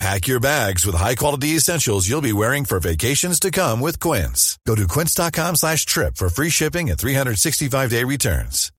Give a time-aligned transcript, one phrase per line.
[0.00, 4.58] Pack your bags with high-quality essentials you'll be wearing for vacations to come with Quince.
[4.66, 8.70] Go to quince.com slash trip for free shipping and 365-day returns.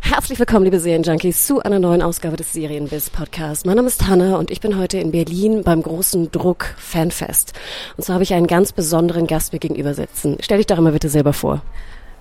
[0.00, 3.64] Herzlich willkommen, liebe Serienjunkies, zu einer neuen Ausgabe des Serienbiz Podcasts.
[3.64, 7.52] Mein Name ist Hanna und ich bin heute in Berlin beim großen Druck Fanfest.
[7.96, 10.38] Und zwar habe ich einen ganz besonderen Gast mir gegenüber sitzen.
[10.40, 11.62] Stell dich doch mal bitte selber vor.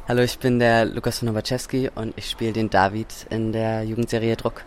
[0.07, 4.35] Hallo, ich bin der Lukas von Nowaczewski und ich spiele den David in der Jugendserie
[4.35, 4.65] Druck.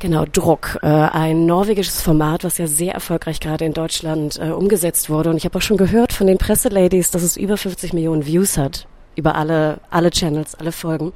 [0.00, 5.08] Genau, Druck, äh, ein norwegisches Format, was ja sehr erfolgreich gerade in Deutschland äh, umgesetzt
[5.08, 5.30] wurde.
[5.30, 8.58] Und ich habe auch schon gehört von den Presseladies, dass es über 50 Millionen Views
[8.58, 8.86] hat
[9.16, 11.12] über alle, alle Channels, alle Folgen.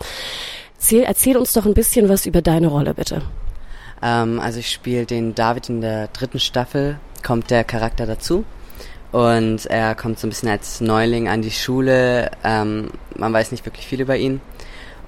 [0.77, 3.23] Erzähl, erzähl uns doch ein bisschen was über deine Rolle, bitte.
[4.03, 8.45] Ähm, also ich spiele den David in der dritten Staffel, kommt der Charakter dazu.
[9.13, 12.31] Und er kommt so ein bisschen als Neuling an die Schule.
[12.45, 14.41] Ähm, man weiß nicht wirklich viel über ihn.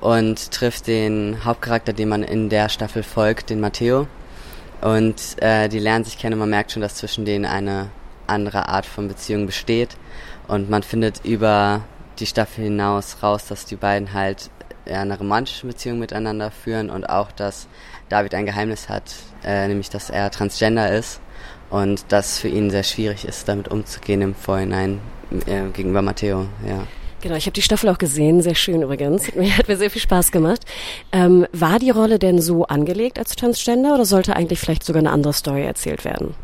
[0.01, 4.09] Und trifft den Hauptcharakter, dem man in der Staffel folgt, den Matteo.
[4.81, 7.91] Und äh, die lernen sich kennen und man merkt schon, dass zwischen denen eine
[8.27, 9.97] andere Art von Beziehung besteht.
[10.49, 11.83] Und man findet über
[12.19, 14.51] die Staffel hinaus raus, dass die beiden halt
[14.87, 17.69] eine romantische Beziehung miteinander führen und auch, dass
[18.09, 19.15] David ein Geheimnis hat,
[19.45, 21.21] äh, nämlich dass er transgender ist
[21.73, 25.01] und das für ihn sehr schwierig ist, damit umzugehen im Vorhinein
[25.47, 26.47] äh, gegenüber Matteo.
[26.69, 26.87] Ja.
[27.23, 29.35] Genau, ich habe die Staffel auch gesehen, sehr schön übrigens.
[29.35, 30.61] Mir hat mir sehr viel Spaß gemacht.
[31.13, 35.11] Ähm, war die Rolle denn so angelegt als Transgender oder sollte eigentlich vielleicht sogar eine
[35.11, 36.35] andere Story erzählt werden?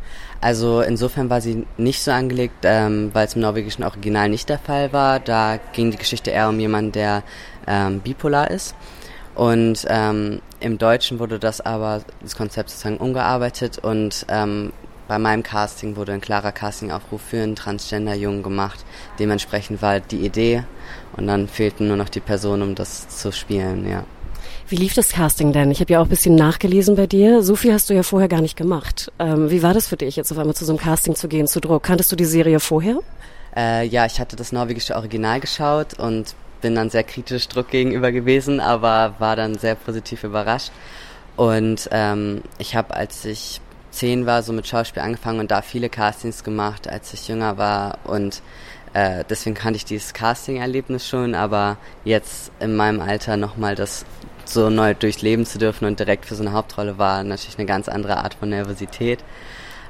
[0.40, 4.58] Also insofern war sie nicht so angelegt, ähm, weil es im norwegischen Original nicht der
[4.58, 5.20] Fall war.
[5.20, 7.22] Da ging die Geschichte eher um jemanden, der
[7.66, 8.74] ähm, bipolar ist.
[9.34, 14.72] Und ähm, im Deutschen wurde das aber, das Konzept sozusagen umgearbeitet und ähm,
[15.08, 18.84] bei meinem Casting wurde ein klarer Castingaufruf für einen Transgender-Jungen gemacht.
[19.18, 20.64] Dementsprechend war die Idee
[21.16, 24.04] und dann fehlten nur noch die Personen, um das zu spielen, ja.
[24.68, 25.70] Wie lief das Casting denn?
[25.70, 27.42] Ich habe ja auch ein bisschen nachgelesen bei dir.
[27.42, 29.10] So viel hast du ja vorher gar nicht gemacht.
[29.18, 31.46] Ähm, wie war das für dich, jetzt auf einmal zu so einem Casting zu gehen,
[31.46, 31.84] zu Druck?
[31.84, 32.98] Kanntest du die Serie vorher?
[33.56, 38.12] Äh, ja, ich hatte das norwegische Original geschaut und bin dann sehr kritisch Druck gegenüber
[38.12, 40.70] gewesen, aber war dann sehr positiv überrascht.
[41.36, 45.88] Und ähm, ich habe, als ich zehn war, so mit Schauspiel angefangen und da viele
[45.88, 48.42] Castings gemacht, als ich jünger war und
[48.94, 54.04] äh, deswegen kannte ich dieses Casting-Erlebnis schon, aber jetzt in meinem Alter nochmal das
[54.44, 57.88] so neu durchleben zu dürfen und direkt für so eine Hauptrolle war natürlich eine ganz
[57.88, 59.22] andere Art von Nervosität.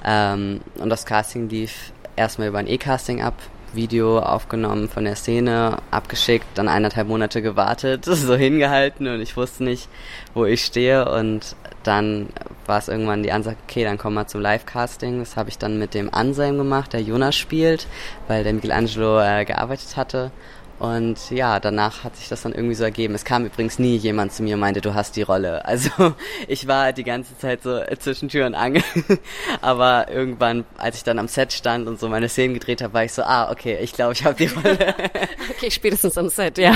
[0.05, 3.35] Ähm, und das Casting lief erstmal über ein E-Casting ab,
[3.75, 9.65] Video aufgenommen von der Szene, abgeschickt, dann eineinhalb Monate gewartet, so hingehalten und ich wusste
[9.65, 9.89] nicht,
[10.35, 12.29] wo ich stehe und dann
[12.67, 15.21] war es irgendwann die Ansage, okay, dann komm mal zum Live-Casting.
[15.21, 17.87] Das habe ich dann mit dem Anselm gemacht, der Jonas spielt,
[18.27, 20.31] weil der Michelangelo äh, gearbeitet hatte.
[20.79, 23.15] Und ja, danach hat sich das dann irgendwie so ergeben.
[23.15, 25.65] Es kam übrigens nie jemand zu mir und meinte, du hast die Rolle.
[25.69, 26.15] Also
[26.49, 28.83] ich war die ganze Zeit so zwischen Tür und Angel.
[29.61, 33.05] Aber irgendwann, als ich dann am Set stand und so meine Szenen gedreht habe, war
[33.05, 34.95] ich so, ah, okay, ich glaube, ich habe die Rolle.
[35.51, 36.73] okay, spätestens am Set, ja.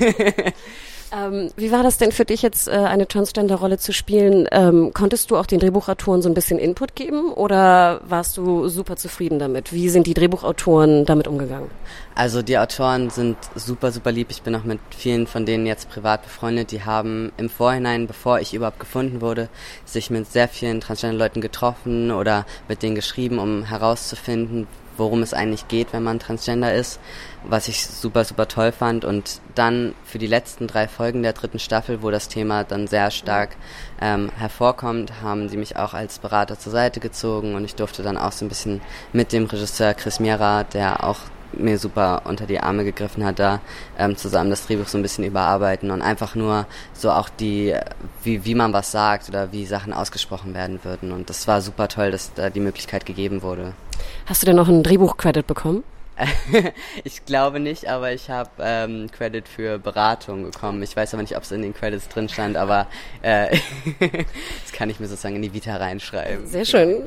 [0.00, 0.52] ja.
[1.12, 4.48] Ähm, wie war das denn für dich jetzt, äh, eine Transgender-Rolle zu spielen?
[4.50, 8.96] Ähm, konntest du auch den Drehbuchautoren so ein bisschen Input geben oder warst du super
[8.96, 9.72] zufrieden damit?
[9.72, 11.70] Wie sind die Drehbuchautoren damit umgegangen?
[12.14, 14.28] Also die Autoren sind super, super lieb.
[14.30, 16.72] Ich bin auch mit vielen von denen jetzt privat befreundet.
[16.72, 19.48] Die haben im Vorhinein, bevor ich überhaupt gefunden wurde,
[19.84, 24.66] sich mit sehr vielen Transgender-Leuten getroffen oder mit denen geschrieben, um herauszufinden,
[24.96, 27.00] worum es eigentlich geht, wenn man Transgender ist,
[27.44, 29.04] was ich super, super toll fand.
[29.04, 33.10] Und dann für die letzten drei Folgen der dritten Staffel, wo das Thema dann sehr
[33.10, 33.56] stark
[34.00, 38.16] ähm, hervorkommt, haben sie mich auch als Berater zur Seite gezogen und ich durfte dann
[38.16, 38.80] auch so ein bisschen
[39.12, 41.18] mit dem Regisseur Chris Miera, der auch
[41.52, 43.60] mir super unter die Arme gegriffen hat, da
[43.98, 47.74] ähm, zusammen das Drehbuch so ein bisschen überarbeiten und einfach nur so auch die,
[48.22, 51.12] wie, wie man was sagt oder wie Sachen ausgesprochen werden würden.
[51.12, 53.72] Und das war super toll, dass da die Möglichkeit gegeben wurde.
[54.26, 55.84] Hast du denn noch einen Drehbuch-Credit bekommen?
[57.04, 60.82] ich glaube nicht, aber ich habe ähm, Credit für Beratung bekommen.
[60.82, 62.86] Ich weiß aber nicht, ob es in den Credits drin stand, aber
[63.22, 63.50] äh,
[64.00, 66.46] das kann ich mir sozusagen in die Vita reinschreiben.
[66.46, 67.06] Sehr schön.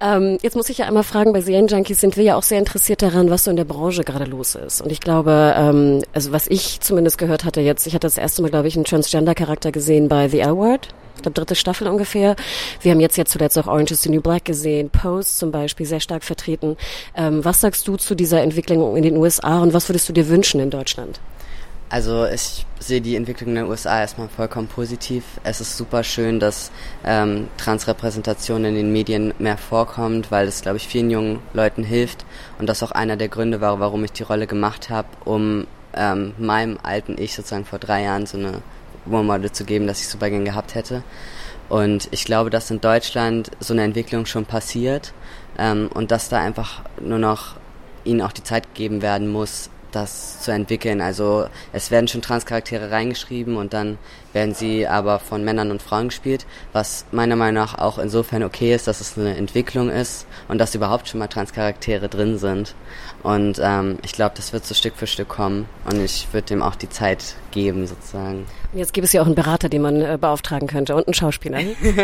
[0.00, 3.02] ähm, jetzt muss ich ja einmal fragen, bei Serienjunkies sind wir ja auch sehr interessiert
[3.02, 4.80] daran, was so in der Branche gerade los ist.
[4.80, 8.42] Und ich glaube, ähm, also was ich zumindest gehört hatte jetzt, ich hatte das erste
[8.42, 12.36] Mal, glaube ich, einen Transgender-Charakter gesehen bei The L-Word ich glaube dritte Staffel ungefähr.
[12.80, 15.86] Wir haben jetzt ja zuletzt auch Orange is the New Black gesehen, Pose zum Beispiel
[15.86, 16.76] sehr stark vertreten.
[17.16, 20.28] Ähm, was sagst du zu dieser Entwicklung in den USA und was würdest du dir
[20.28, 21.20] wünschen in Deutschland?
[21.88, 25.22] Also ich sehe die Entwicklung in den USA erstmal vollkommen positiv.
[25.44, 26.72] Es ist super schön, dass
[27.04, 32.24] ähm, Transrepräsentation in den Medien mehr vorkommt, weil es, glaube ich, vielen jungen Leuten hilft.
[32.58, 36.34] Und das auch einer der Gründe war, warum ich die Rolle gemacht habe, um ähm,
[36.38, 38.62] meinem alten Ich sozusagen vor drei Jahren so eine
[39.10, 41.02] Role zu geben, dass ich super gern gehabt hätte.
[41.68, 45.12] Und ich glaube, dass in Deutschland so eine Entwicklung schon passiert
[45.58, 47.56] ähm, und dass da einfach nur noch
[48.04, 51.00] ihnen auch die Zeit gegeben werden muss, das zu entwickeln.
[51.00, 53.98] Also es werden schon Transcharaktere reingeschrieben und dann
[54.32, 58.74] werden sie aber von Männern und Frauen gespielt, was meiner Meinung nach auch insofern okay
[58.74, 62.74] ist, dass es eine Entwicklung ist und dass überhaupt schon mal Transcharaktere drin sind.
[63.22, 66.62] Und ähm, ich glaube, das wird so Stück für Stück kommen und ich würde dem
[66.62, 68.44] auch die Zeit geben sozusagen.
[68.74, 71.60] Jetzt gibt es ja auch einen Berater, den man äh, beauftragen könnte und einen Schauspieler.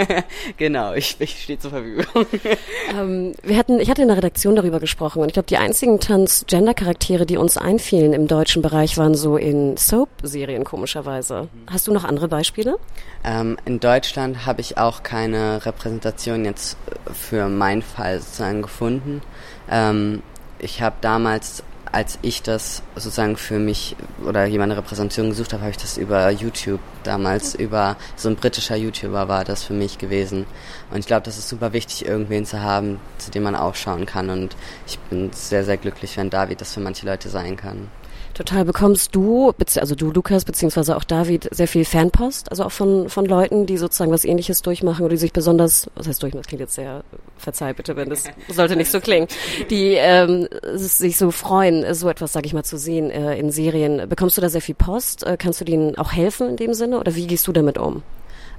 [0.56, 2.06] genau, ich, ich stehe zur Verfügung.
[2.98, 6.00] ähm, wir hatten, ich hatte in der Redaktion darüber gesprochen und ich glaube, die einzigen
[6.00, 11.48] Transgender-Charaktere, die uns einfielen im deutschen Bereich, waren so in Soap-Serien komischerweise.
[11.70, 12.78] Hast du noch andere Beispiele?
[13.24, 16.76] Ähm, in Deutschland habe ich auch keine Repräsentation jetzt
[17.12, 19.20] für meinen Fall sozusagen gefunden.
[19.68, 20.22] Ähm,
[20.60, 23.96] ich habe damals als ich das sozusagen für mich
[24.26, 28.36] oder jemand eine Repräsentation gesucht habe, habe ich das über YouTube damals, über so ein
[28.36, 30.46] britischer YouTuber war das für mich gewesen.
[30.90, 34.30] Und ich glaube, das ist super wichtig, irgendwen zu haben, zu dem man aufschauen kann.
[34.30, 34.56] Und
[34.86, 37.88] ich bin sehr, sehr glücklich, wenn David das für manche Leute sein kann.
[38.34, 38.64] Total.
[38.64, 43.26] Bekommst du, also du, Lukas, beziehungsweise auch David, sehr viel Fanpost, also auch von, von
[43.26, 46.60] Leuten, die sozusagen was ähnliches durchmachen oder die sich besonders, was heißt durchmachen, das klingt
[46.60, 47.04] jetzt sehr,
[47.36, 49.28] verzeih bitte, wenn das sollte nicht so klingen,
[49.68, 54.08] die ähm, sich so freuen, so etwas, sag ich mal, zu sehen äh, in Serien.
[54.08, 55.24] Bekommst du da sehr viel Post?
[55.24, 58.02] Äh, kannst du denen auch helfen in dem Sinne oder wie gehst du damit um?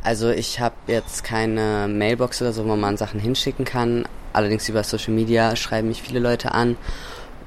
[0.04, 4.06] Also ich habe jetzt keine Mailbox oder so, wo man Sachen hinschicken kann.
[4.34, 6.76] Allerdings über Social Media schreiben mich viele Leute an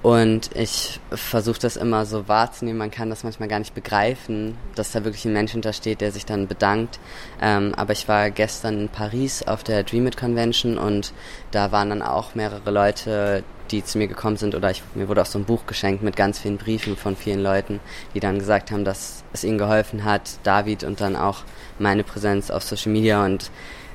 [0.02, 2.78] und ich versuche das immer so wahrzunehmen.
[2.78, 6.26] Man kann das manchmal gar nicht begreifen, dass da wirklich ein Mensch hintersteht, der sich
[6.26, 7.00] dann bedankt.
[7.40, 11.12] Ähm, aber ich war gestern in Paris auf der Dream It Convention und
[11.50, 15.22] da waren dann auch mehrere Leute, die zu mir gekommen sind oder ich, mir wurde
[15.22, 17.81] auch so ein Buch geschenkt mit ganz vielen Briefen von vielen Leuten,
[18.14, 21.43] die dann gesagt haben, dass es ihnen geholfen hat, David und dann auch
[21.81, 23.50] meine Präsenz auf Social Media und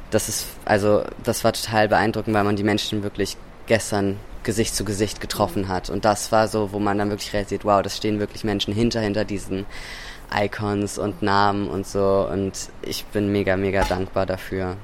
[0.09, 4.85] das ist, also, das war total beeindruckend, weil man die Menschen wirklich gestern Gesicht zu
[4.85, 5.89] Gesicht getroffen hat.
[5.89, 8.99] Und das war so, wo man dann wirklich realisiert, wow, das stehen wirklich Menschen hinter,
[9.01, 9.65] hinter diesen
[10.33, 12.27] Icons und Namen und so.
[12.31, 14.77] Und ich bin mega, mega dankbar dafür.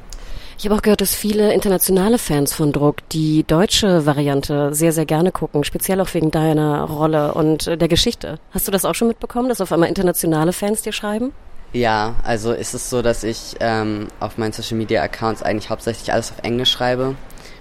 [0.60, 5.06] Ich habe auch gehört, dass viele internationale Fans von Druck die deutsche Variante sehr, sehr
[5.06, 8.40] gerne gucken, speziell auch wegen deiner Rolle und der Geschichte.
[8.52, 11.32] Hast du das auch schon mitbekommen, dass auf einmal internationale Fans dir schreiben?
[11.74, 16.12] Ja, also ist es so, dass ich ähm, auf meinen Social Media Accounts eigentlich hauptsächlich
[16.12, 17.16] alles auf Englisch schreibe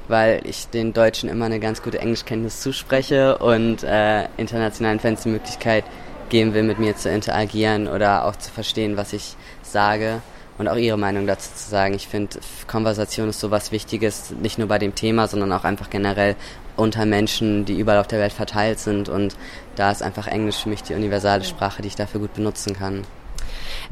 [0.09, 5.31] weil ich den Deutschen immer eine ganz gute Englischkenntnis zuspreche und äh, internationalen Fans die
[5.31, 5.85] Möglichkeit
[6.29, 10.21] geben will, mit mir zu interagieren oder auch zu verstehen, was ich sage
[10.59, 11.95] und auch ihre Meinung dazu zu sagen.
[11.95, 15.91] Ich finde, Konversation ist so was Wichtiges, nicht nur bei dem Thema, sondern auch einfach
[15.91, 16.37] generell
[16.77, 19.37] unter Menschen, die überall auf der Welt verteilt sind und
[19.77, 23.03] da ist einfach Englisch für mich die universale Sprache, die ich dafür gut benutzen kann.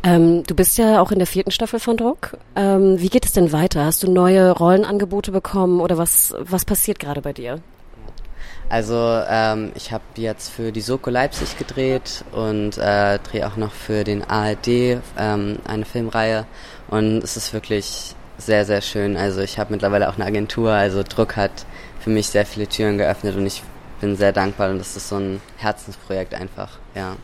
[0.03, 2.37] Ähm, du bist ja auch in der vierten Staffel von Druck.
[2.57, 3.85] Ähm, wie geht es denn weiter?
[3.85, 7.61] Hast du neue Rollenangebote bekommen oder was, was passiert gerade bei dir?
[8.69, 13.73] Also ähm, ich habe jetzt für die Soko Leipzig gedreht und äh, drehe auch noch
[13.73, 16.47] für den ARD ähm, eine Filmreihe
[16.89, 19.17] und es ist wirklich sehr, sehr schön.
[19.17, 21.67] Also ich habe mittlerweile auch eine Agentur, also Druck hat
[22.01, 23.63] für mich sehr viele Türen geöffnet und ich
[24.01, 27.17] bin sehr dankbar und das ist so ein Herzensprojekt einfach, ja.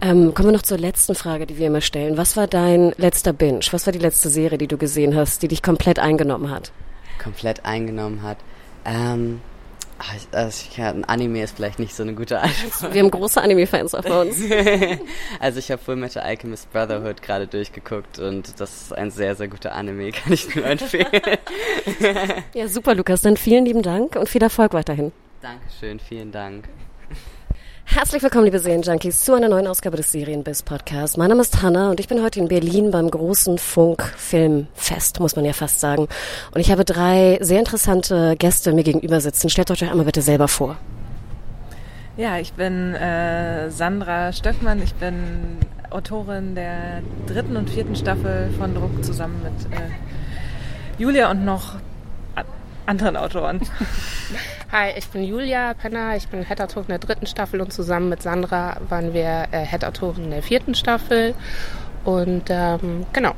[0.00, 2.16] Ähm, kommen wir noch zur letzten Frage, die wir immer stellen.
[2.16, 3.60] Was war dein letzter Binge?
[3.70, 6.72] Was war die letzte Serie, die du gesehen hast, die dich komplett eingenommen hat?
[7.22, 8.36] Komplett eingenommen hat.
[8.84, 9.40] Ähm,
[10.30, 12.92] also ja, ein Anime ist vielleicht nicht so eine gute Antwort.
[12.92, 14.38] Wir haben große Anime-Fans auch bei uns.
[15.40, 19.48] also ich habe Full Metal Alchemist Brotherhood gerade durchgeguckt und das ist ein sehr, sehr
[19.48, 21.06] guter Anime, kann ich nur empfehlen.
[22.52, 23.22] ja, super, Lukas.
[23.22, 25.12] Dann vielen lieben Dank und viel Erfolg weiterhin.
[25.40, 26.68] Dankeschön, vielen Dank.
[27.88, 31.16] Herzlich willkommen, liebe Serienjunkies, zu einer neuen Ausgabe des Serienbiz Podcasts.
[31.16, 35.44] Mein Name ist Hanna und ich bin heute in Berlin beim großen Funk-Filmfest, muss man
[35.46, 36.08] ja fast sagen.
[36.52, 39.48] Und ich habe drei sehr interessante Gäste mir gegenüber sitzen.
[39.48, 40.76] Stellt euch einmal bitte selber vor.
[42.16, 44.82] Ja, ich bin äh, Sandra Stöckmann.
[44.82, 49.90] Ich bin Autorin der dritten und vierten Staffel von Druck zusammen mit äh,
[50.98, 51.76] Julia und noch
[52.86, 53.60] anderen Autoren.
[54.72, 58.78] Hi, ich bin Julia Penner, ich bin Head-Autorin der dritten Staffel und zusammen mit Sandra
[58.88, 61.34] waren wir äh, Head-Autoren der vierten Staffel.
[62.04, 63.34] Und ähm, genau.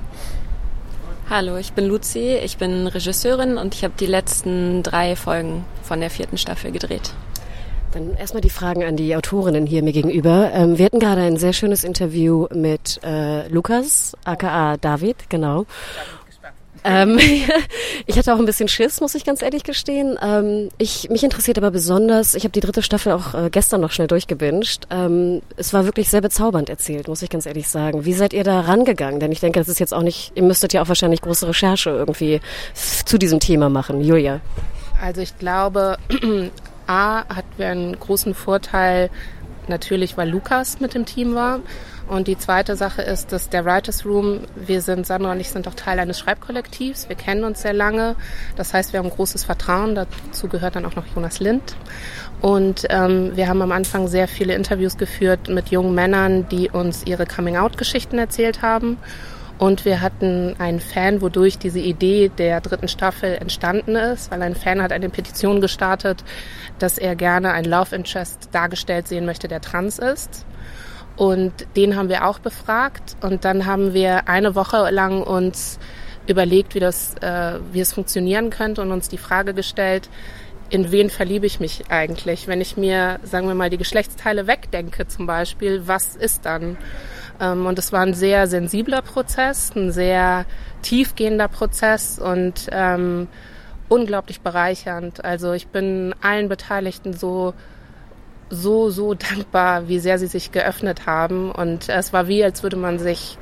[1.31, 6.01] Hallo, ich bin Luzi, ich bin Regisseurin und ich habe die letzten drei Folgen von
[6.01, 7.13] der vierten Staffel gedreht.
[7.93, 10.51] Dann erstmal die Fragen an die Autorinnen hier mir gegenüber.
[10.53, 15.65] Ähm, wir hatten gerade ein sehr schönes Interview mit äh, Lukas, aka David, genau.
[16.85, 17.19] Ähm,
[18.07, 20.19] ich hatte auch ein bisschen Schiss, muss ich ganz ehrlich gestehen.
[20.23, 23.91] Ähm, ich, mich interessiert aber besonders, ich habe die dritte Staffel auch äh, gestern noch
[23.91, 24.87] schnell durchgebinged.
[24.91, 28.05] Ähm, es war wirklich sehr bezaubernd erzählt, muss ich ganz ehrlich sagen.
[28.05, 29.21] Wie seid ihr da rangegangen?
[29.21, 31.91] Denn ich denke, das ist jetzt auch nicht, ihr müsstet ja auch wahrscheinlich große Recherche
[31.91, 32.41] irgendwie
[32.75, 34.01] zu diesem Thema machen.
[34.01, 34.41] Julia.
[35.03, 35.97] Also ich glaube,
[36.87, 39.11] A hatten wir einen großen Vorteil,
[39.69, 41.61] natürlich, weil Lukas mit dem Team war.
[42.09, 45.69] Und die zweite Sache ist, dass der Writers Room, wir sind, Sandra und ich sind
[45.69, 47.09] auch Teil eines Schreibkollektivs.
[47.09, 48.17] Wir kennen uns sehr lange.
[48.57, 49.95] Das heißt, wir haben großes Vertrauen.
[49.95, 51.77] Dazu gehört dann auch noch Jonas Lind.
[52.41, 57.05] Und ähm, wir haben am Anfang sehr viele Interviews geführt mit jungen Männern, die uns
[57.05, 58.97] ihre Coming-out-Geschichten erzählt haben.
[59.59, 64.55] Und wir hatten einen Fan, wodurch diese Idee der dritten Staffel entstanden ist, weil ein
[64.55, 66.25] Fan hat eine Petition gestartet,
[66.79, 70.47] dass er gerne ein Love Interest dargestellt sehen möchte, der trans ist.
[71.19, 73.17] Und den haben wir auch befragt.
[73.21, 75.79] Und dann haben wir eine Woche lang uns
[76.29, 80.09] überlegt, wie das, äh, wie es funktionieren könnte und uns die Frage gestellt,
[80.71, 82.47] in wen verliebe ich mich eigentlich?
[82.47, 86.77] Wenn ich mir, sagen wir mal, die Geschlechtsteile wegdenke zum Beispiel, was ist dann?
[87.41, 90.45] Ähm, und es war ein sehr sensibler Prozess, ein sehr
[90.83, 93.29] tiefgehender Prozess und ähm,
[93.89, 95.25] unglaublich bereichernd.
[95.25, 97.55] Also ich bin allen Beteiligten so
[98.51, 101.51] so, so dankbar, wie sehr sie sich geöffnet haben.
[101.51, 103.39] Und es war wie, als würde man sich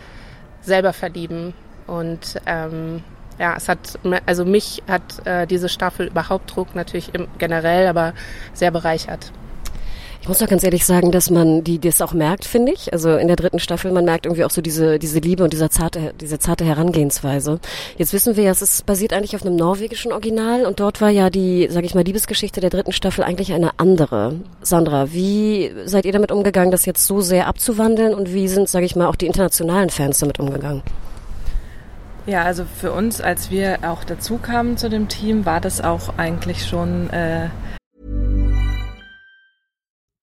[0.60, 1.54] selber verlieben.
[1.86, 3.02] Und ähm,
[3.38, 8.14] ja, es hat, also mich hat äh, diese Staffel überhaupt Druck natürlich im, generell, aber
[8.52, 9.32] sehr bereichert.
[10.26, 12.92] Ich muss doch ganz ehrlich sagen, dass man die das auch merkt, finde ich.
[12.92, 15.70] Also in der dritten Staffel, man merkt irgendwie auch so diese diese Liebe und dieser
[15.70, 17.60] zarte diese zarte Herangehensweise.
[17.96, 21.10] Jetzt wissen wir ja, es ist basiert eigentlich auf einem norwegischen Original und dort war
[21.10, 24.40] ja die, sage ich mal, Liebesgeschichte der dritten Staffel eigentlich eine andere.
[24.62, 28.84] Sandra, wie seid ihr damit umgegangen, das jetzt so sehr abzuwandeln und wie sind, sage
[28.84, 30.82] ich mal, auch die internationalen Fans damit umgegangen?
[32.26, 36.18] Ja, also für uns, als wir auch dazu kamen zu dem Team, war das auch
[36.18, 37.48] eigentlich schon äh,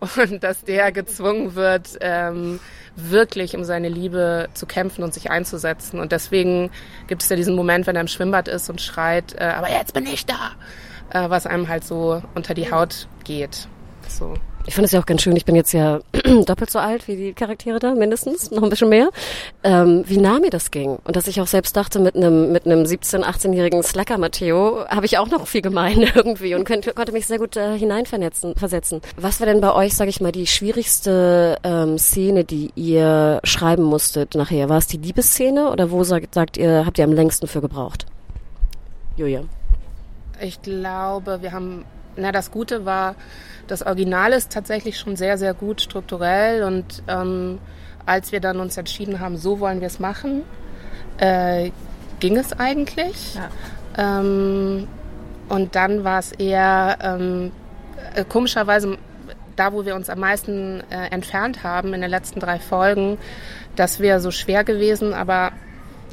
[0.00, 2.60] und dass der gezwungen wird, ähm,
[2.96, 5.98] wirklich um seine Liebe zu kämpfen und sich einzusetzen.
[5.98, 6.70] Und deswegen
[7.06, 9.94] gibt es ja diesen Moment, wenn er im Schwimmbad ist und schreit, äh, aber jetzt
[9.94, 10.52] bin ich da,
[11.10, 13.68] äh, was einem halt so unter die Haut geht.
[14.08, 14.34] So.
[14.66, 15.36] Ich fand es ja auch ganz schön.
[15.36, 16.00] Ich bin jetzt ja
[16.46, 19.10] doppelt so alt wie die Charaktere da, mindestens, noch ein bisschen mehr.
[19.62, 20.98] Ähm, wie nah mir das ging.
[21.04, 25.04] Und dass ich auch selbst dachte, mit einem mit einem 17-, 18-jährigen Slacker Matteo habe
[25.04, 29.02] ich auch noch viel gemein irgendwie und könnte, konnte mich sehr gut äh, hineinvernetzen, versetzen.
[29.16, 33.82] Was war denn bei euch, sage ich mal, die schwierigste ähm, Szene, die ihr schreiben
[33.82, 34.68] musstet nachher?
[34.70, 38.06] War es die Liebesszene oder wo sagt, sagt ihr, habt ihr am längsten für gebraucht?
[39.16, 39.44] Julia.
[40.40, 41.84] Ich glaube, wir haben,
[42.16, 43.14] na, das Gute war,
[43.66, 47.58] das Original ist tatsächlich schon sehr, sehr gut strukturell und ähm,
[48.06, 50.42] als wir dann uns entschieden haben, so wollen wir es machen,
[51.18, 51.70] äh,
[52.20, 53.34] ging es eigentlich.
[53.34, 54.20] Ja.
[54.20, 54.88] Ähm,
[55.48, 57.52] und dann war es eher ähm,
[58.14, 58.98] äh, komischerweise
[59.56, 63.18] da, wo wir uns am meisten äh, entfernt haben in den letzten drei Folgen,
[63.76, 65.52] das wäre so schwer gewesen, aber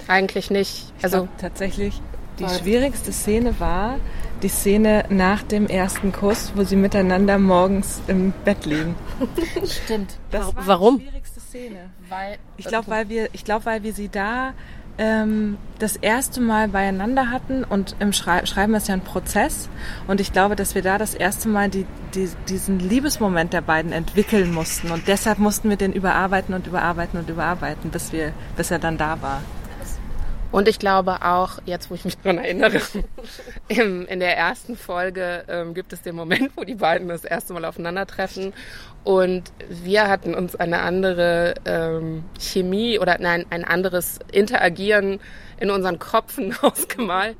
[0.07, 0.91] eigentlich nicht.
[1.01, 2.01] Also glaub, tatsächlich
[2.41, 3.97] die schwierigste Szene war
[4.41, 8.95] die Szene nach dem ersten Kuss, wo sie miteinander morgens im Bett liegen.
[9.65, 10.17] Stimmt.
[10.31, 10.99] Das war Warum?
[10.99, 11.89] die schwierigste Szene.
[12.09, 14.53] Weil, ich glaube, weil wir, ich glaube, weil wir sie da
[14.97, 19.69] ähm, das erste Mal beieinander hatten und im Schrei Schreiben ist ja ein Prozess
[20.07, 23.91] und ich glaube, dass wir da das erste Mal die, die, diesen Liebesmoment der beiden
[23.91, 28.71] entwickeln mussten und deshalb mussten wir den überarbeiten und überarbeiten und überarbeiten, bis wir, bis
[28.71, 29.41] er dann da war.
[30.51, 32.81] Und ich glaube auch, jetzt wo ich mich daran erinnere,
[33.67, 37.53] im, in der ersten Folge ähm, gibt es den Moment, wo die beiden das erste
[37.53, 38.53] Mal aufeinandertreffen.
[39.03, 45.19] Und wir hatten uns eine andere ähm, Chemie oder nein, ein anderes Interagieren
[45.59, 47.37] in unseren Kopfen ausgemalt,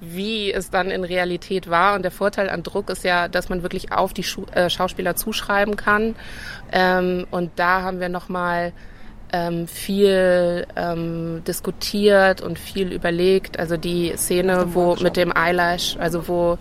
[0.00, 1.94] wie es dann in Realität war.
[1.94, 5.16] Und der Vorteil an Druck ist ja, dass man wirklich auf die Schu äh, Schauspieler
[5.16, 6.16] zuschreiben kann.
[6.72, 8.72] Ähm, und da haben wir nochmal mal
[9.34, 13.58] ähm, viel ähm, diskutiert und viel überlegt.
[13.58, 16.56] Also die Szene, wo mit dem Eyelash, also wo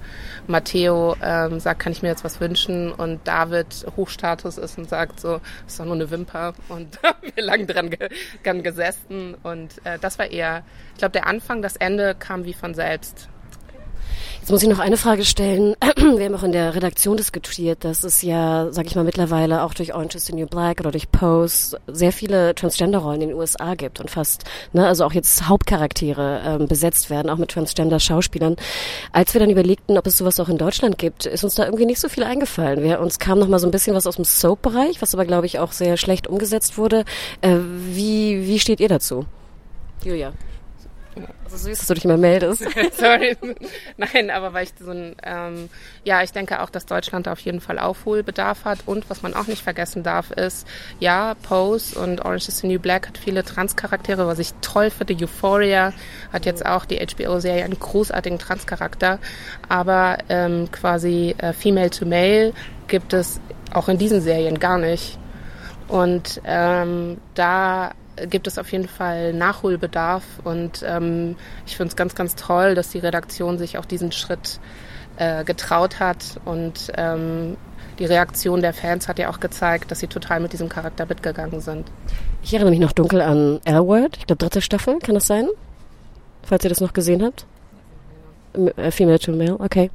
[0.48, 5.20] Matteo ähm, sagt, kann ich mir jetzt was wünschen und David Hochstatus ist und sagt
[5.20, 8.10] so, ist doch nur eine Wimper und da haben wir lang dran, ge
[8.44, 10.64] dran gesessen und äh, das war eher,
[10.94, 13.30] ich glaube, der Anfang, das Ende kam wie von selbst.
[14.44, 15.74] Jetzt muss ich noch eine Frage stellen.
[15.96, 19.74] Wir haben auch in der Redaktion diskutiert, dass es ja, sag ich mal, mittlerweile auch
[19.74, 23.74] durch Orange is the New Black oder durch Pose sehr viele Transgender-Rollen in den USA
[23.76, 28.58] gibt und fast, ne, also auch jetzt Hauptcharaktere ähm, besetzt werden, auch mit Transgender-Schauspielern.
[29.14, 31.86] Als wir dann überlegten, ob es sowas auch in Deutschland gibt, ist uns da irgendwie
[31.86, 32.84] nicht so viel eingefallen.
[32.84, 35.46] Wir, uns kam noch mal so ein bisschen was aus dem Soap-Bereich, was aber, glaube
[35.46, 37.06] ich, auch sehr schlecht umgesetzt wurde.
[37.40, 39.26] Äh, wie, wie steht ihr dazu?
[40.04, 40.34] Julia.
[41.44, 42.64] Also süß, dass du dich immer meldest.
[42.94, 43.38] Sorry.
[43.98, 45.70] Nein, aber weil ich so ein, ähm,
[46.04, 48.80] ja, ich denke auch, dass Deutschland da auf jeden Fall Aufholbedarf hat.
[48.86, 50.68] Und was man auch nicht vergessen darf, ist,
[51.00, 55.16] ja, Pose und Orange is the New Black hat viele Transcharaktere, was ich toll finde.
[55.22, 55.94] Euphoria
[56.32, 59.20] hat jetzt auch die HBO-Serie einen großartigen Transcharakter.
[59.70, 62.54] Aber ähm, quasi äh, Female to Male
[62.88, 63.40] gibt es
[63.72, 65.18] auch in diesen Serien gar nicht.
[65.88, 67.92] Und ähm, da
[68.30, 72.90] gibt es auf jeden Fall Nachholbedarf und ähm, ich finde es ganz, ganz toll, dass
[72.90, 74.60] die Redaktion sich auch diesen Schritt
[75.18, 77.58] äh, getraut hat und ähm,
[78.00, 81.62] die Reaktion der Fans hat ja auch gezeigt, dass sie total mit diesem Charakter mitgegangen
[81.62, 81.92] sind.
[82.42, 85.48] Ich erinnere mich noch dunkel an L-Word, ich glaube dritte Staffel, kann das sein?
[86.44, 87.46] Falls ihr das noch gesehen habt?
[88.78, 89.90] Äh, Female to Male, okay.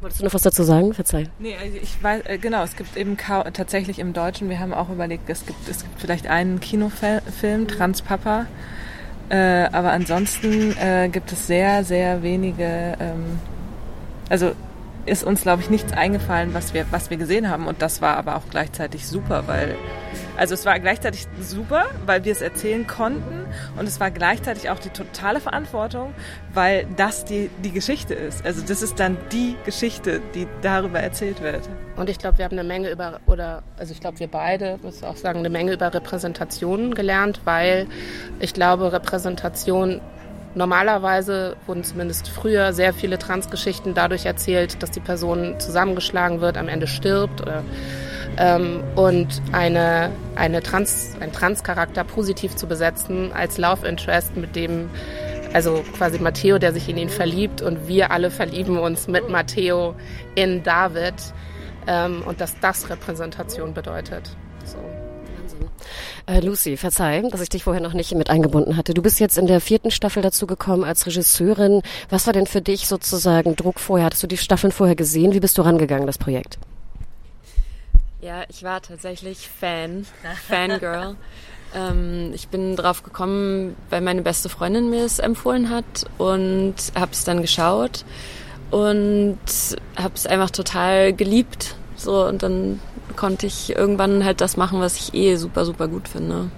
[0.00, 0.94] Wolltest du noch was dazu sagen?
[0.94, 1.28] Verzeih.
[1.40, 4.90] Nee, also ich weiß, äh, genau, es gibt eben tatsächlich im Deutschen, wir haben auch
[4.90, 8.46] überlegt, es gibt, es gibt vielleicht einen Kinofilm, Transpapa,
[9.28, 13.40] äh, aber ansonsten äh, gibt es sehr, sehr wenige, ähm,
[14.28, 14.52] also
[15.08, 18.16] ist uns, glaube ich, nichts eingefallen, was wir, was wir gesehen haben und das war
[18.16, 19.76] aber auch gleichzeitig super, weil
[20.38, 23.44] also es war gleichzeitig super, weil wir es erzählen konnten
[23.76, 26.14] und es war gleichzeitig auch die totale Verantwortung,
[26.54, 28.46] weil das die, die Geschichte ist.
[28.46, 31.68] Also das ist dann die Geschichte, die darüber erzählt wird.
[31.96, 35.02] Und ich glaube, wir haben eine Menge über, oder also ich glaube, wir beide, muss
[35.02, 37.88] auch sagen, eine Menge über Repräsentation gelernt, weil
[38.38, 40.00] ich glaube, Repräsentation
[40.58, 46.66] Normalerweise wurden zumindest früher sehr viele Transgeschichten dadurch erzählt, dass die Person zusammengeschlagen wird, am
[46.66, 47.62] Ende stirbt oder
[48.38, 54.90] ähm, und eine, eine Trans, ein Trans-Charakter positiv zu besetzen als Love Interest, mit dem,
[55.52, 59.94] also quasi Matteo, der sich in ihn verliebt und wir alle verlieben uns mit Matteo
[60.34, 61.14] in David
[61.86, 64.36] ähm, und dass das Repräsentation bedeutet.
[65.58, 66.32] So.
[66.32, 68.94] Äh, Lucy, verzeih, dass ich dich vorher noch nicht mit eingebunden hatte.
[68.94, 71.82] Du bist jetzt in der vierten Staffel dazu gekommen als Regisseurin.
[72.08, 74.06] Was war denn für dich sozusagen Druck vorher?
[74.06, 75.32] Hattest du die Staffeln vorher gesehen?
[75.32, 76.58] Wie bist du rangegangen, das Projekt?
[78.20, 80.04] Ja, ich war tatsächlich Fan,
[80.48, 81.16] Fangirl.
[81.74, 87.12] ähm, ich bin drauf gekommen, weil meine beste Freundin mir es empfohlen hat und habe
[87.12, 88.04] es dann geschaut
[88.70, 89.38] und
[89.96, 91.76] habe es einfach total geliebt.
[91.96, 92.80] So, und dann
[93.18, 96.50] konnte ich irgendwann halt das machen, was ich eh super, super gut finde.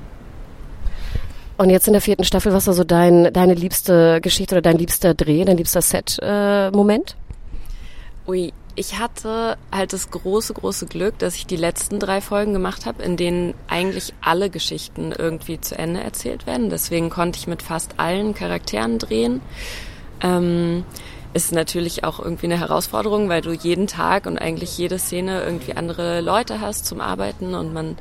[1.56, 4.78] Und jetzt in der vierten Staffel, was war so dein, deine liebste Geschichte oder dein
[4.78, 7.16] liebster Dreh, dein liebster Set-Moment?
[8.26, 12.52] Äh, Ui, ich hatte halt das große, große Glück, dass ich die letzten drei Folgen
[12.52, 16.70] gemacht habe, in denen eigentlich alle Geschichten irgendwie zu Ende erzählt werden.
[16.70, 19.40] Deswegen konnte ich mit fast allen Charakteren drehen.
[20.22, 20.84] Ähm,
[21.32, 25.74] ist natürlich auch irgendwie eine Herausforderung, weil du jeden Tag und eigentlich jede Szene irgendwie
[25.74, 27.96] andere Leute hast zum Arbeiten und man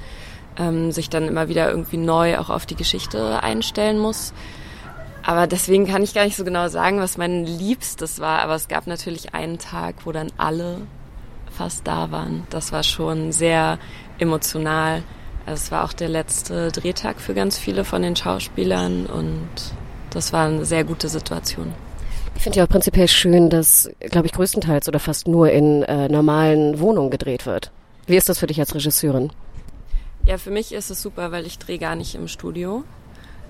[0.57, 4.33] ähm, sich dann immer wieder irgendwie neu auch auf die Geschichte einstellen muss.
[5.23, 8.39] Aber deswegen kann ich gar nicht so genau sagen, was mein Liebstes war.
[8.39, 10.81] Aber es gab natürlich einen Tag, wo dann alle
[11.51, 12.47] fast da waren.
[12.49, 13.77] Das war schon sehr
[14.17, 15.03] emotional.
[15.45, 19.49] Also es war auch der letzte Drehtag für ganz viele von den Schauspielern und
[20.11, 21.73] das war eine sehr gute Situation.
[22.39, 26.07] Ich finde ja auch prinzipiell schön, dass, glaube ich, größtenteils oder fast nur in äh,
[26.07, 27.69] normalen Wohnungen gedreht wird.
[28.07, 29.33] Wie ist das für dich als Regisseurin?
[30.25, 32.85] Ja, für mich ist es super, weil ich drehe gar nicht im Studio.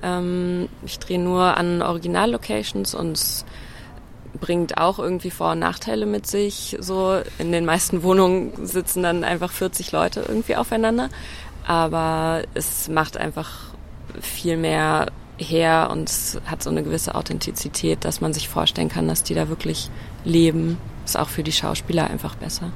[0.01, 3.45] Ähm, ich drehe nur an Originallocations und es
[4.39, 6.75] bringt auch irgendwie Vor- und Nachteile mit sich.
[6.79, 11.11] So in den meisten Wohnungen sitzen dann einfach 40 Leute irgendwie aufeinander.
[11.63, 13.75] Aber es macht einfach
[14.19, 19.07] viel mehr her und es hat so eine gewisse Authentizität, dass man sich vorstellen kann,
[19.07, 19.89] dass die da wirklich
[20.23, 20.77] leben.
[21.05, 22.71] Ist auch für die Schauspieler einfach besser.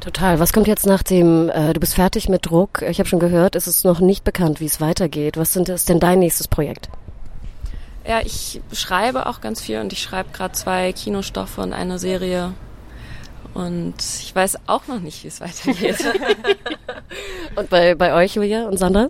[0.00, 0.40] Total.
[0.40, 2.82] Was kommt jetzt nach dem, äh, du bist fertig mit Druck?
[2.82, 5.36] Ich habe schon gehört, es ist noch nicht bekannt, wie es weitergeht.
[5.36, 6.88] Was sind, ist denn dein nächstes Projekt?
[8.06, 12.52] Ja, ich schreibe auch ganz viel und ich schreibe gerade zwei Kinostoffe und eine Serie.
[13.54, 15.98] Und ich weiß auch noch nicht, wie es weitergeht.
[17.54, 19.08] und bei, bei euch, Julia und Sandra?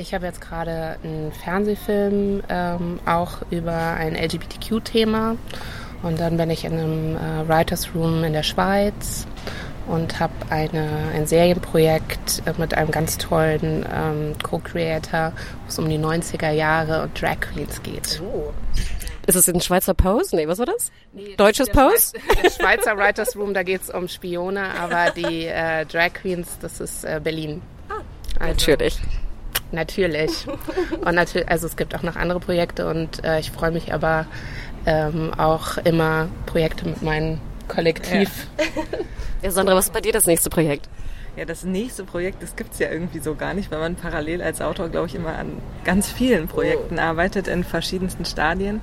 [0.00, 5.36] Ich habe jetzt gerade einen Fernsehfilm ähm, auch über ein LGBTQ-Thema.
[6.02, 9.26] Und dann bin ich in einem äh, Writers Room in der Schweiz
[9.86, 15.98] und habe ein Serienprojekt äh, mit einem ganz tollen ähm, Co-Creator, wo es um die
[15.98, 18.22] 90er Jahre und Drag Queens geht.
[18.24, 18.54] Oh.
[19.26, 20.32] Ist es ein Schweizer Post?
[20.32, 20.90] Nee, was war das?
[21.12, 22.18] Nee, Deutsches Post?
[22.18, 26.80] Schweiz, Schweizer Writers Room, da geht es um Spione, aber die äh, Drag Queens, das
[26.80, 27.60] ist äh, Berlin.
[27.90, 28.00] Ah,
[28.38, 28.98] also, natürlich.
[29.72, 30.46] Natürlich.
[31.04, 34.26] Und natürlich, also es gibt auch noch andere Projekte und äh, ich freue mich aber
[34.86, 38.48] ähm, auch immer Projekte mit meinem Kollektiv.
[38.58, 38.64] Ja.
[39.42, 40.88] ja, Sandra, was ist bei dir das nächste Projekt?
[41.36, 44.42] Ja, das nächste Projekt, das gibt es ja irgendwie so gar nicht, weil man parallel
[44.42, 47.02] als Autor, glaube ich, immer an ganz vielen Projekten oh.
[47.02, 48.80] arbeitet in verschiedensten Stadien.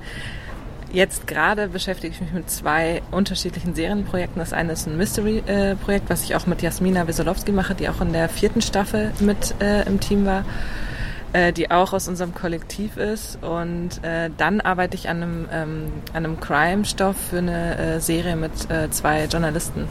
[0.91, 4.39] Jetzt gerade beschäftige ich mich mit zwei unterschiedlichen Serienprojekten.
[4.39, 8.13] Das eine ist ein Mystery-Projekt, was ich auch mit Jasmina Wesolowski mache, die auch in
[8.13, 10.45] der vierten Staffel mit äh, im Team war,
[11.34, 13.38] äh, die auch aus unserem Kollektiv ist.
[13.43, 18.71] Und äh, dann arbeite ich an einem, ähm, einem Crime-Stoff für eine äh, Serie mit
[18.71, 19.89] äh, zwei Journalisten.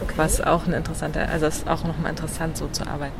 [0.00, 0.14] Okay.
[0.16, 3.12] Was auch eine interessante, also es ist auch nochmal interessant, so zu arbeiten.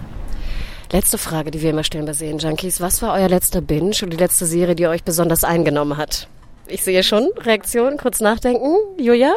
[0.92, 2.80] Letzte Frage, die wir immer stellen bei Serien-Junkies.
[2.80, 6.26] Was war euer letzter Binge oder die letzte Serie, die euch besonders eingenommen hat?
[6.70, 8.76] Ich sehe schon Reaktion, kurz nachdenken.
[8.96, 9.32] Julia?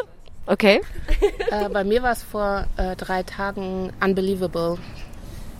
[0.45, 0.81] Okay.
[1.49, 4.77] Äh, bei mir war es vor äh, drei Tagen Unbelievable.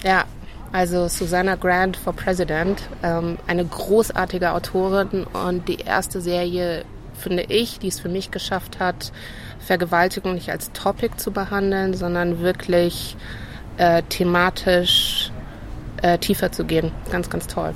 [0.04, 0.26] Ja,
[0.72, 2.82] also Susanna Grant for President.
[3.02, 8.80] Ähm, eine großartige Autorin und die erste Serie, finde ich, die es für mich geschafft
[8.80, 9.12] hat,
[9.60, 13.16] Vergewaltigung nicht als Topic zu behandeln, sondern wirklich
[13.78, 15.32] äh, thematisch
[16.02, 16.92] äh, tiefer zu gehen.
[17.12, 17.74] Ganz, ganz toll.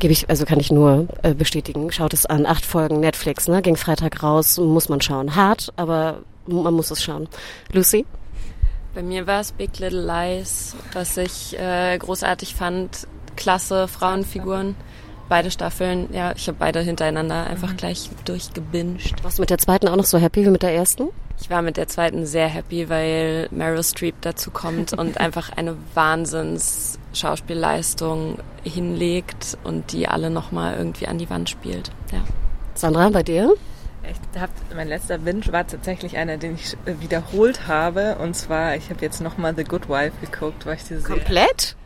[0.00, 1.92] Gebe ich, also kann ich nur äh, bestätigen.
[1.92, 2.46] Schaut es an.
[2.46, 3.60] Acht Folgen Netflix, ne?
[3.60, 5.36] Ging Freitag raus, muss man schauen.
[5.36, 7.28] Hart, aber man muss es schauen.
[7.72, 8.06] Lucy?
[8.94, 13.06] Bei mir war es Big Little Lies, was ich äh, großartig fand.
[13.36, 14.74] Klasse Frauenfiguren.
[15.30, 17.76] Beide Staffeln, ja, ich habe beide hintereinander einfach mhm.
[17.76, 19.22] gleich durchgebinged.
[19.22, 21.08] Warst du mit der zweiten auch noch so happy wie mit der ersten?
[21.40, 25.76] Ich war mit der zweiten sehr happy, weil Meryl Streep dazu kommt und einfach eine
[25.94, 31.92] Wahnsinns Schauspielleistung hinlegt und die alle nochmal irgendwie an die Wand spielt.
[32.10, 32.24] Ja.
[32.74, 33.54] Sandra, bei dir?
[34.02, 38.16] Ich hab, mein letzter Binge war tatsächlich einer, den ich äh, wiederholt habe.
[38.16, 41.76] Und zwar, ich habe jetzt nochmal The Good Wife geguckt, weil ich diese Komplett?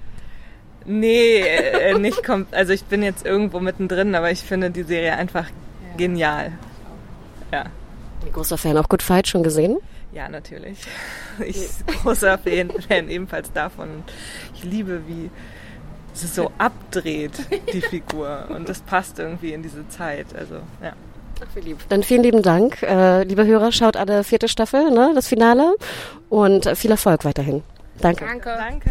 [0.87, 5.17] Nee, äh, nicht kom Also ich bin jetzt irgendwo mittendrin, aber ich finde die Serie
[5.17, 5.97] einfach ja.
[5.97, 6.53] genial.
[7.53, 7.65] Ja.
[8.25, 9.79] Ein großer Fan, auch Good Fight schon gesehen?
[10.13, 10.79] Ja, natürlich.
[11.45, 14.05] Ich bin großer Fan, Fan ebenfalls davon.
[14.55, 15.31] Ich liebe, wie
[16.13, 17.33] sie so abdreht,
[17.73, 18.47] die Figur.
[18.51, 20.27] Und das passt irgendwie in diese Zeit.
[20.39, 20.93] Also, ja.
[21.43, 21.79] Ach, wie lieb.
[21.89, 22.81] Dann vielen lieben Dank.
[22.83, 25.75] Äh, liebe Hörer, schaut alle vierte Staffel, ne, das Finale.
[26.29, 27.65] Und viel Erfolg weiterhin.
[28.01, 28.25] Danke.
[28.25, 28.55] Danke.
[28.57, 28.91] Danke.